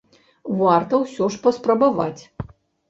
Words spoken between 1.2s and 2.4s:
ж паспрабаваць.